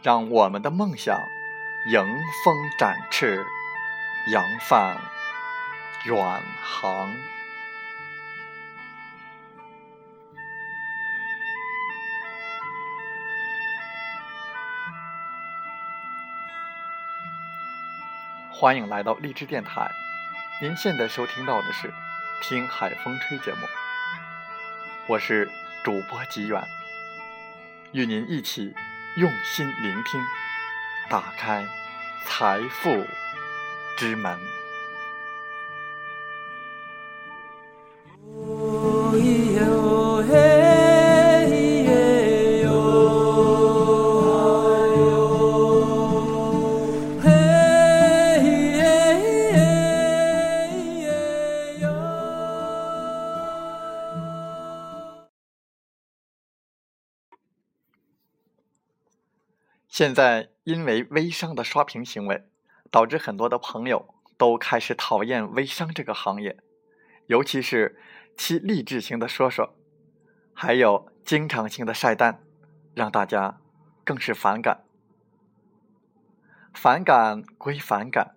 [0.00, 1.20] 让我们的梦想
[1.90, 2.00] 迎
[2.44, 3.44] 风展翅，
[4.32, 4.96] 扬帆
[6.04, 7.12] 远航。
[18.52, 19.90] 欢迎来到荔枝电台，
[20.60, 21.88] 您现在收听到的是
[22.40, 23.58] 《听海风吹》节目，
[25.08, 25.50] 我是
[25.82, 26.62] 主播吉远，
[27.90, 28.72] 与您一起。
[29.18, 30.24] 用心聆听，
[31.10, 31.66] 打开
[32.24, 33.04] 财富
[33.96, 34.38] 之门。
[59.98, 62.44] 现在因为微商的刷屏行为，
[62.88, 66.56] 导致很多的朋友都开始讨厌微商这个行业，
[67.26, 67.98] 尤其是
[68.36, 69.74] 其励志型的说说，
[70.54, 72.40] 还有经常性的晒单，
[72.94, 73.60] 让大家
[74.04, 74.84] 更是反感。
[76.72, 78.36] 反感归反感，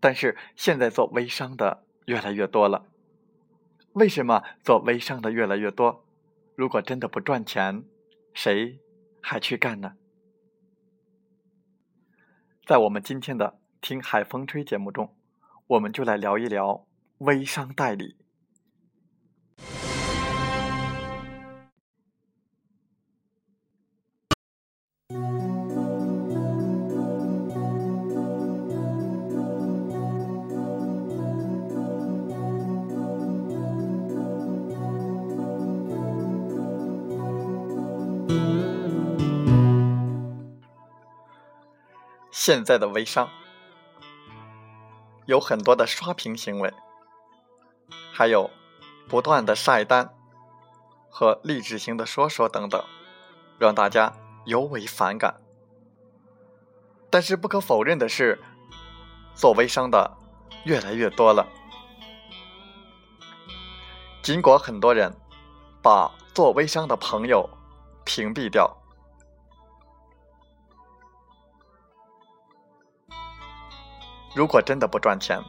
[0.00, 2.86] 但是现在做微商的越来越多了。
[3.92, 6.06] 为什么做微商的越来越多？
[6.56, 7.84] 如果真的不赚钱，
[8.32, 8.80] 谁
[9.20, 9.92] 还去干呢？
[12.64, 13.46] 在我们今天的
[13.80, 15.12] 《听海风吹》节目中，
[15.66, 16.86] 我们就来聊一聊
[17.18, 18.14] 微商代理。
[42.44, 43.30] 现在的微商
[45.26, 46.74] 有很多的刷屏行为，
[48.12, 48.50] 还有
[49.08, 50.12] 不断的晒单
[51.08, 52.84] 和励志型的说说等等，
[53.60, 54.12] 让大家
[54.44, 55.40] 尤为反感。
[57.10, 58.42] 但是不可否认的是，
[59.36, 60.18] 做微商的
[60.64, 61.46] 越来越多了。
[64.20, 65.16] 尽管很多人
[65.80, 67.48] 把做微商的朋友
[68.04, 68.81] 屏蔽掉。
[74.34, 75.42] 如果真的不赚钱，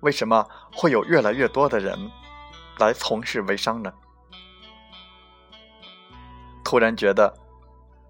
[0.00, 2.10] 为什么会有越来越多的人
[2.78, 3.92] 来从事微商呢？
[6.64, 7.32] 突然觉得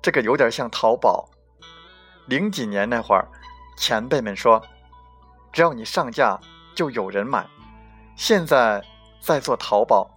[0.03, 1.29] 这个有点像淘宝。
[2.27, 3.29] 零几年那会儿，
[3.77, 4.63] 前辈们说，
[5.53, 6.41] 只要你上架
[6.75, 7.47] 就有人买。
[8.17, 8.83] 现在
[9.21, 10.09] 在做淘宝，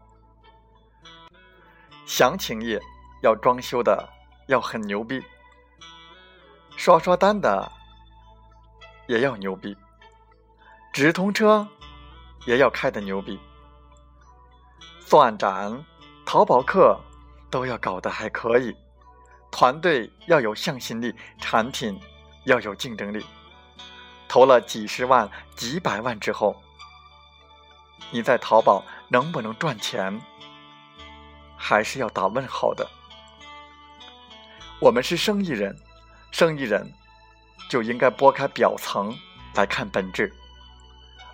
[2.06, 2.80] 详情页
[3.24, 4.08] 要装修的
[4.48, 5.22] 要很牛逼，
[6.76, 7.72] 刷刷单的。
[9.08, 9.76] 也要牛逼，
[10.94, 11.68] 直通车
[12.46, 13.40] 也要开的牛逼，
[15.06, 15.84] 钻展、
[16.26, 17.00] 淘宝客
[17.50, 18.76] 都要搞得还可以，
[19.50, 22.00] 团队要有向心力，产品
[22.46, 23.26] 要有竞争力。
[24.28, 26.54] 投了几十万、几百万之后，
[28.12, 30.22] 你在淘宝能不能赚钱，
[31.56, 32.86] 还是要打问号的。
[34.82, 35.74] 我们是生意人，
[36.32, 36.92] 生意人。
[37.70, 39.16] 就应该拨开表层
[39.56, 40.32] 来看本质。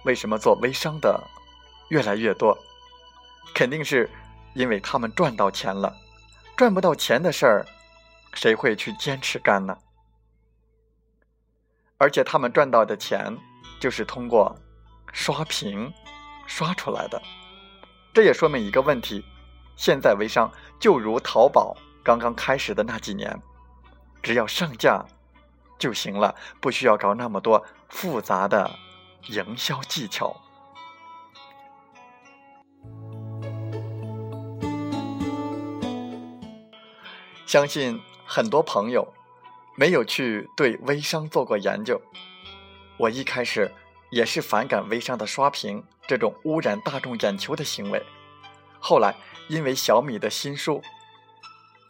[0.05, 1.21] 为什么做微商的
[1.89, 2.57] 越来越多？
[3.53, 4.09] 肯定是
[4.53, 5.95] 因为他们赚到钱了。
[6.55, 7.65] 赚不到钱的事儿，
[8.33, 9.77] 谁会去坚持干呢？
[11.97, 13.35] 而且他们赚到的钱
[13.79, 14.55] 就是通过
[15.11, 15.91] 刷屏
[16.45, 17.21] 刷出来的。
[18.13, 19.23] 这也说明一个问题：
[19.75, 23.39] 现在微商就如淘宝刚刚开始的那几年，
[24.21, 25.03] 只要上架。
[25.77, 28.71] 就行了，不需要搞那么多复杂的
[29.27, 30.35] 营销技巧。
[37.45, 39.13] 相信很多朋友
[39.77, 42.01] 没有去对微商做过研究，
[42.97, 43.71] 我一开始
[44.09, 48.03] 也是反感微商的刷屏这种污染大众眼球的行为。
[48.79, 49.15] 后来
[49.49, 50.81] 因为小米的新书《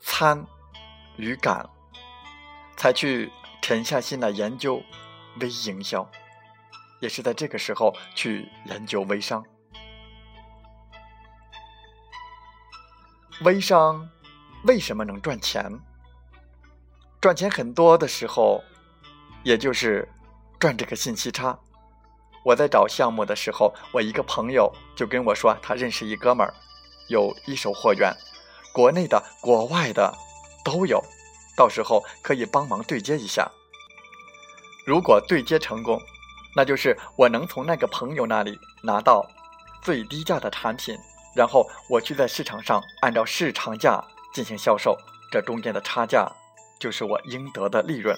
[0.02, 0.46] 参
[1.16, 1.70] 与感》，
[2.76, 3.32] 才去
[3.64, 4.84] 沉下心来研究
[5.40, 6.06] 微营销，
[7.00, 9.42] 也是在这个时候去研究微商。
[13.46, 14.10] 微商
[14.66, 15.72] 为什么能赚钱？
[17.22, 18.62] 赚钱很多的时候，
[19.44, 20.06] 也就是
[20.60, 21.58] 赚这个信息差。
[22.44, 26.54] 我在找项目的时候，我一个朋友就跟我说，他认识一哥们儿，
[27.08, 28.14] 有一手货源，
[28.74, 30.14] 国内的、国外的
[30.66, 31.02] 都有，
[31.56, 33.52] 到时候可以帮忙对接一下。
[34.86, 36.02] 如果对接成功，
[36.56, 39.26] 那就是我能从那个朋友那里拿到
[39.82, 40.98] 最低价的产品。
[41.36, 44.00] 然后我去在市场上按照市场价
[44.34, 44.96] 进行销售，
[45.32, 46.32] 这中间的差价
[46.80, 48.16] 就是我应得的利润。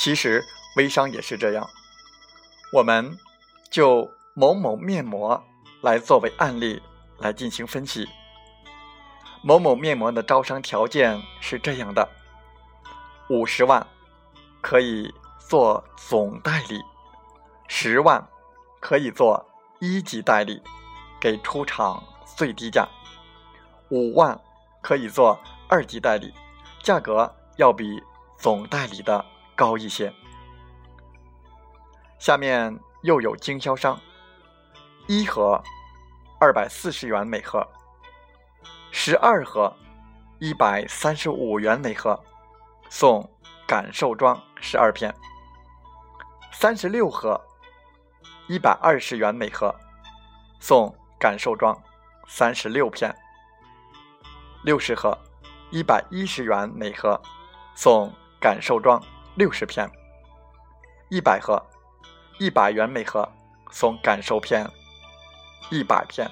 [0.00, 0.44] 其实
[0.76, 1.70] 微商也是这样，
[2.72, 3.16] 我们
[3.70, 5.44] 就某某面膜
[5.80, 6.82] 来作为案例
[7.18, 8.08] 来进行分析。
[9.44, 12.08] 某某面膜的招商条件是这样的：
[13.28, 13.86] 五十万
[14.60, 16.82] 可以做总代理，
[17.68, 18.26] 十万
[18.80, 19.44] 可以做。
[19.80, 20.62] 一级代理
[21.20, 22.88] 给出厂最低价，
[23.90, 24.40] 五万
[24.80, 25.38] 可以做
[25.68, 26.32] 二级代理，
[26.82, 28.02] 价格要比
[28.38, 29.22] 总代理的
[29.54, 30.10] 高一些。
[32.18, 34.00] 下面又有经销商，
[35.06, 35.62] 一盒
[36.40, 37.68] 二百四十元每盒，
[38.96, 39.76] 十二盒
[40.38, 42.18] 一百三十五元每盒，
[42.88, 43.28] 送
[43.66, 45.12] 感受装十二片，
[46.52, 47.38] 三十六盒。
[48.46, 49.74] 一百二十元每盒，
[50.60, 51.76] 送感受装
[52.28, 53.10] 三十六片；
[54.62, 55.18] 六十盒，
[55.70, 57.20] 一百一十元每盒，
[57.74, 58.10] 送
[58.40, 59.02] 感受装
[59.34, 59.88] 六十片；
[61.10, 61.60] 一百盒，
[62.38, 63.28] 一百元每盒，
[63.72, 64.64] 送感受片
[65.68, 66.30] 一百片。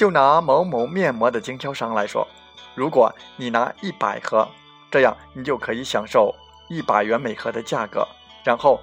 [0.00, 2.26] 就拿某某面膜的经销商来说，
[2.74, 4.48] 如果你拿一百盒，
[4.90, 6.34] 这样你就可以享受
[6.70, 8.08] 一百元每盒的价格，
[8.42, 8.80] 然后。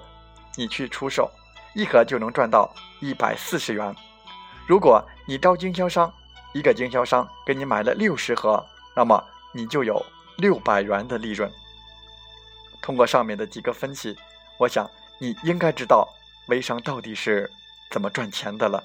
[0.56, 1.28] 你去出售，
[1.74, 3.94] 一盒就能赚到一百四十元。
[4.66, 6.12] 如果你招经销商，
[6.52, 9.20] 一个经销商给你买了六十盒，那么
[9.52, 10.00] 你就有
[10.36, 11.50] 六百元的利润。
[12.80, 14.16] 通过上面的几个分析，
[14.56, 14.88] 我想
[15.18, 16.08] 你应该知道
[16.48, 17.50] 微商到底是
[17.90, 18.82] 怎么赚钱的了。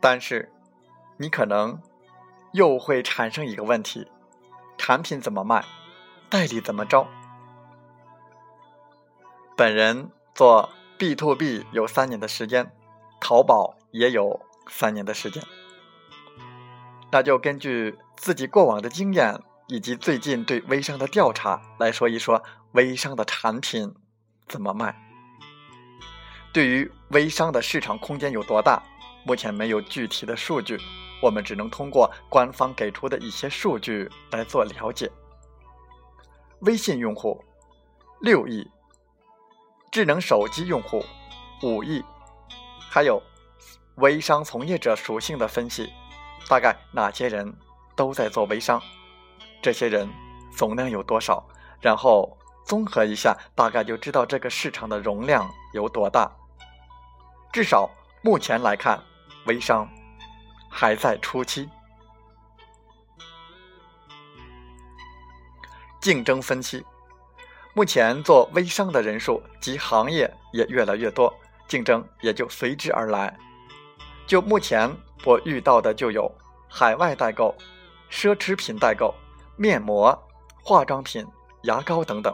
[0.00, 0.50] 但是，
[1.18, 1.80] 你可能
[2.52, 4.10] 又会产生一个问题：
[4.78, 5.64] 产品怎么卖？
[6.30, 7.06] 代理怎么招？
[9.56, 12.72] 本人做 B to B 有三年的时间，
[13.20, 15.42] 淘宝也有三年的时间。
[17.12, 22.42] 那就根据自己过往的经验以及最近对微商的调查来说一说
[22.72, 23.94] 微商的产品
[24.46, 24.96] 怎么卖。
[26.52, 28.82] 对于微商的市场空间有多大？
[29.24, 30.78] 目前没有具体的数据，
[31.20, 35.10] 我们只能通过官方给出的一些数据来做了解。
[36.60, 37.42] 微信用户
[38.20, 38.66] 六亿，
[39.90, 41.04] 智能手机用户
[41.62, 42.02] 五亿，
[42.90, 43.22] 还有
[43.96, 45.90] 微商从业者属性的分析，
[46.48, 47.54] 大概哪些人
[47.94, 48.80] 都在做微商？
[49.62, 50.08] 这些人
[50.56, 51.46] 总量有多少？
[51.80, 56.30] 然后综合一下，大概就知道这个市场的容量有多大。
[57.52, 57.88] 至少
[58.22, 58.98] 目前来看。
[59.50, 59.84] 微商
[60.68, 61.68] 还在初期，
[66.00, 66.86] 竞争分析。
[67.74, 71.34] 目前做微商的人数及行业也越来越多，
[71.66, 73.36] 竞争也就随之而来。
[74.24, 74.88] 就目前
[75.24, 76.32] 我遇到的，就有
[76.68, 77.52] 海外代购、
[78.08, 79.12] 奢侈品代购、
[79.56, 80.16] 面膜、
[80.62, 81.26] 化妆品、
[81.62, 82.32] 牙膏等等。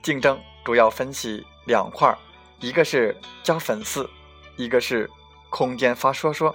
[0.00, 2.16] 竞争主要分析两块
[2.60, 4.08] 一个是加粉丝，
[4.56, 5.10] 一个是。
[5.54, 6.52] 空间发说说，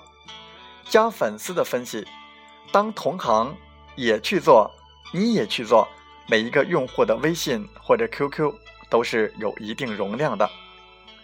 [0.83, 2.05] 加粉丝的分析，
[2.69, 3.55] 当同行
[3.95, 4.69] 也去做，
[5.13, 5.87] 你也去做，
[6.27, 8.53] 每一个用户的微信或者 QQ
[8.89, 10.49] 都是有一定容量的，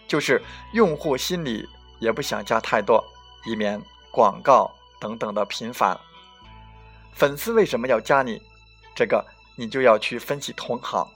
[0.08, 0.42] 就是
[0.72, 1.68] 用户心里
[2.00, 3.04] 也不想加太多，
[3.44, 3.78] 以免
[4.10, 6.00] 广告等等的频繁。
[7.12, 8.40] 粉丝为什么要加你？
[8.94, 9.22] 这个
[9.54, 11.06] 你就要去分析同行，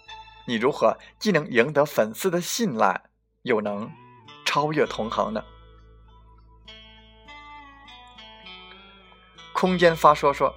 [0.46, 3.02] 你如何既能赢得粉丝的信赖，
[3.44, 3.90] 又能
[4.44, 5.42] 超越同行呢？
[9.60, 10.56] 空间发说说，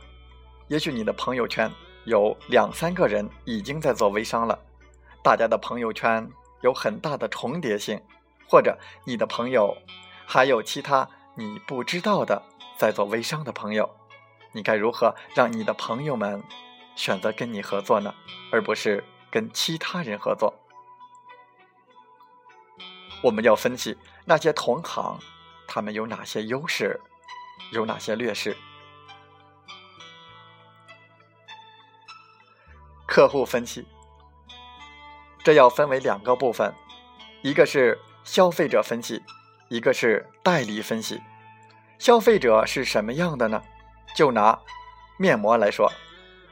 [0.70, 1.70] 也许你的朋友圈
[2.06, 4.58] 有两三个人已经在做微商了，
[5.22, 6.26] 大家的朋友圈
[6.62, 8.02] 有很大的重叠性，
[8.48, 9.78] 或者你的朋友
[10.26, 11.06] 还有其他
[11.36, 12.42] 你不知道的
[12.78, 13.94] 在做微商的朋友，
[14.54, 16.42] 你该如何让你的朋友们
[16.96, 18.16] 选择跟你合作呢？
[18.54, 20.54] 而不是跟其他人合作？
[23.22, 25.20] 我们要分析那些同行，
[25.68, 26.98] 他们有哪些优势，
[27.74, 28.56] 有哪些劣势。
[33.14, 33.86] 客户分析，
[35.44, 36.74] 这要分为两个部分，
[37.44, 39.22] 一个是消费者分析，
[39.70, 41.22] 一个是代理分析。
[42.00, 43.62] 消费者是什么样的呢？
[44.16, 44.60] 就拿
[45.20, 45.92] 面膜来说，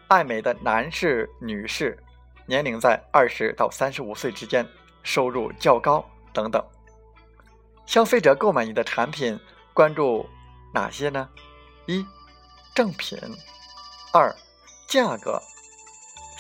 [0.08, 1.98] 爱美的男士、女士，
[2.46, 4.64] 年龄在二十到三十五岁之间，
[5.02, 6.64] 收入较高等等。
[7.88, 9.40] 消费者购买你的产品，
[9.74, 10.30] 关注
[10.76, 11.28] 哪些呢？
[11.88, 12.06] 一、
[12.76, 13.18] 正品；
[14.14, 14.32] 二、
[14.88, 15.42] 价格。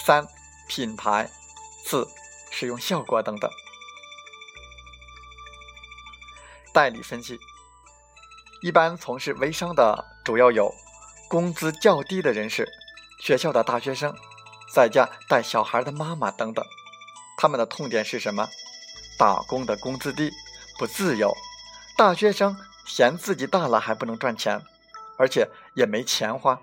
[0.03, 0.27] 三、
[0.67, 1.27] 品牌；
[1.86, 2.08] 四、
[2.50, 3.50] 使用效果等等。
[6.74, 7.39] 代理分析，
[8.63, 10.74] 一般从事微商的主要有
[11.29, 12.67] 工资较低的人士、
[13.20, 14.12] 学校的大学生、
[14.74, 16.65] 在家带小孩的妈妈等等。
[17.38, 18.48] 他们的痛点是什么？
[19.20, 20.31] 打工的工资低，
[20.79, 21.29] 不自由；
[21.96, 24.60] 大学生嫌自己大了还不能赚钱，
[25.20, 26.60] 而且也没钱花。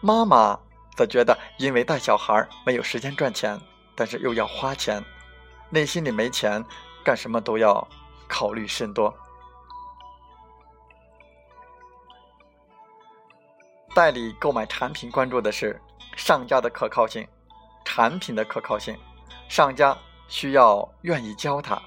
[0.00, 0.60] 妈妈。
[0.96, 3.60] 则觉得因为带小孩没有时间赚钱，
[3.94, 5.04] 但是又要花钱，
[5.68, 6.64] 内心里没钱，
[7.04, 7.86] 干什么都要
[8.26, 9.14] 考虑甚多。
[13.94, 15.80] 代理购买产品关注的是
[16.16, 17.26] 上家的可靠性、
[17.84, 18.98] 产品的可靠性，
[19.48, 19.96] 上家
[20.28, 21.80] 需要愿意教他，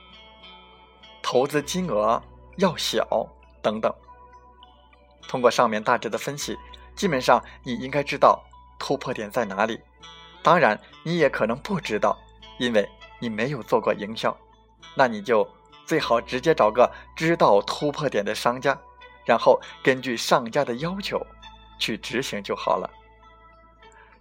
[1.22, 2.22] 投资金额
[2.58, 3.28] 要小
[3.62, 3.94] 等等。
[5.28, 6.58] 通过上面大致的分析，
[6.96, 8.44] 基本上你应该知道。
[8.80, 9.80] 突破点在哪里？
[10.42, 12.18] 当然，你也可能不知道，
[12.58, 14.36] 因为你没有做过营销。
[14.96, 15.48] 那你就
[15.86, 18.76] 最好直接找个知道突破点的商家，
[19.26, 21.22] 然后根据上家的要求
[21.78, 22.90] 去执行就好了。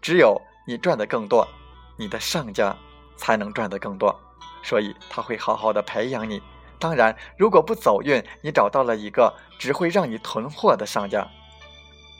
[0.03, 1.47] 只有你赚的更多，
[1.97, 2.77] 你的上家
[3.17, 4.15] 才能赚得更多，
[4.63, 6.43] 所以他会好好的培养你。
[6.81, 11.27] 当然，如果不走运，你找到了一个只会让你囤货的商家，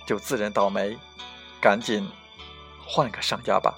[0.07, 0.97] 就自认倒霉，
[1.61, 2.09] 赶紧。
[2.89, 3.75] 换个商家吧。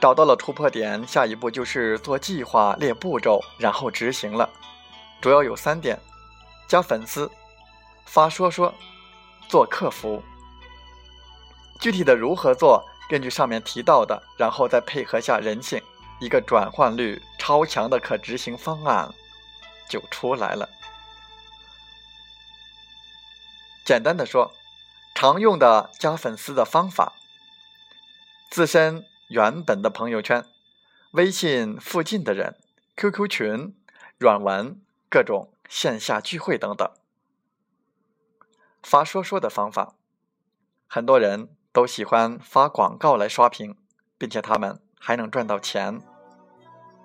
[0.00, 4.48] 找到了突破点，下一步就是做计划、列步骤，然后执行了。
[5.20, 6.00] 主要有三点：
[6.66, 7.30] 加粉丝、
[8.06, 8.74] 发说说、
[9.46, 10.22] 做客服。
[11.78, 15.80] 具体的如何做，根据上面提到的，然后再配合下人性，
[16.18, 19.08] 一个转换率超强的可执行方案
[19.88, 20.68] 就出来了。
[23.84, 24.50] 简单的说。
[25.22, 27.12] 常用的加粉丝的方法：
[28.50, 30.46] 自身原本的朋友圈、
[31.10, 32.56] 微信附近的人、
[32.96, 33.76] QQ 群、
[34.16, 36.90] 软文、各种线下聚会等等。
[38.82, 39.94] 发说说的方法，
[40.88, 43.76] 很多人都喜欢发广告来刷屏，
[44.16, 46.00] 并且他们还能赚到钱，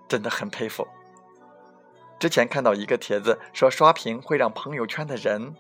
[0.08, 0.88] 真的很佩服。
[2.18, 5.54] 之前看到一个帖子说刷屏会让朋友圈的人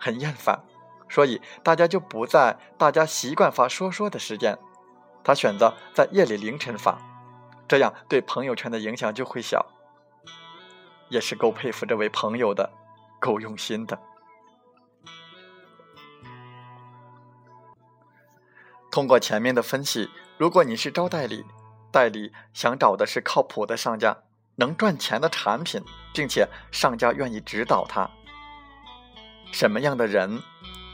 [0.00, 0.64] 很厌烦。
[1.08, 4.58] 所以大家就不在大家习惯发说说的时间，
[5.24, 6.98] 他选择在夜里凌晨发，
[7.66, 9.64] 这样对朋友圈的影响就会小。
[11.08, 12.70] 也是够佩服这位朋友的，
[13.18, 13.98] 够用心的。
[18.90, 21.46] 通过前面的分析，如果你是招代理，
[21.90, 24.18] 代理想找的是靠谱的商家，
[24.56, 28.10] 能赚钱的产品，并且商家愿意指导他，
[29.50, 30.42] 什么样的人？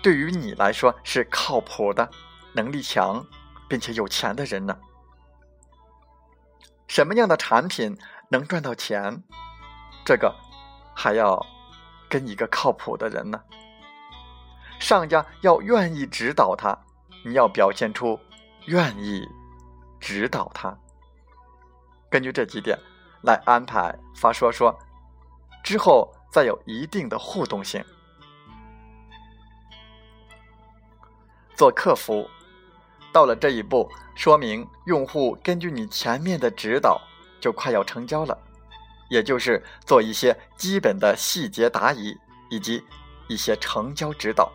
[0.04, 2.06] 对于你来说是靠谱的、
[2.52, 3.24] 能力强，
[3.66, 4.76] 并且有钱的人呢？
[6.86, 7.96] 什么样的产品
[8.28, 9.22] 能赚到钱？
[10.04, 10.36] 这个
[10.94, 11.42] 还要
[12.06, 13.40] 跟一个靠谱的人呢。
[14.78, 16.78] 上家要愿意指导他，
[17.24, 18.20] 你要表现出
[18.66, 19.26] 愿意
[19.98, 20.76] 指导他。
[22.10, 22.78] 根据这几点
[23.22, 24.78] 来安排发说说，
[25.62, 27.82] 之后再有一定的互动性。
[31.56, 32.28] 做客服，
[33.12, 37.00] 到了这一步，说明用户根据你前面的指导
[37.40, 38.36] 就快要成交了，
[39.08, 42.16] 也就是做一些基本的细节答疑
[42.50, 42.82] 以及
[43.28, 44.50] 一些成交指导。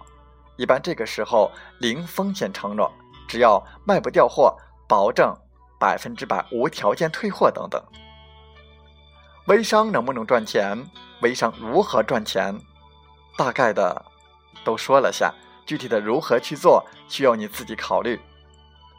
[0.58, 2.92] 一般这个时候零风险承诺，
[3.28, 5.34] 只要卖不掉货，保证
[5.80, 7.82] 百分之百无条件退货等等。
[9.48, 10.78] 微商能不能赚钱？
[11.22, 12.60] 微商如何赚钱？
[13.38, 14.06] 大概的
[14.66, 15.34] 都说了下。
[15.70, 18.20] 具体的如何去做，需要你自己考虑。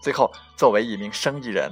[0.01, 1.69] 最后，作为一名生意人，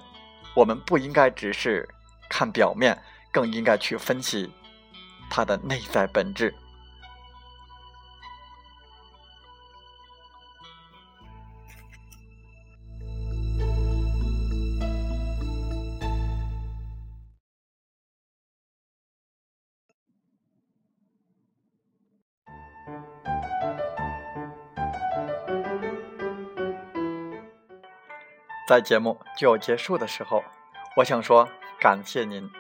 [0.57, 1.89] 我们不应该只是
[2.29, 3.01] 看表面，
[3.31, 4.51] 更应该去分析
[5.31, 6.53] 它的内在本质。
[28.69, 30.45] 在节目就要结束的时候，
[30.97, 31.49] 我想说
[31.81, 32.51] 感谢您，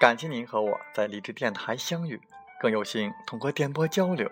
[0.00, 2.20] 感谢您和我在励志电台相遇，
[2.60, 4.28] 更有幸通过电波交流。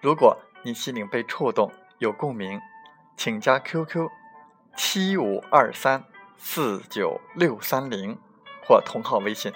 [0.00, 2.58] 如果你心灵被触动，有共鸣，
[3.18, 4.08] 请加 QQ
[4.78, 6.02] 七五二三
[6.38, 8.18] 四九六三零
[8.66, 9.52] 或同号微信。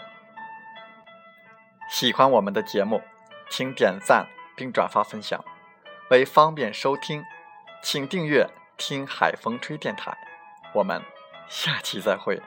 [1.88, 3.00] 喜欢我们的节目，
[3.49, 5.42] 请点赞并转发分享。
[6.11, 7.25] 为方便收听，
[7.83, 10.14] 请订阅“听海风吹电台”。
[10.72, 11.02] 我们
[11.48, 12.40] 下期再会。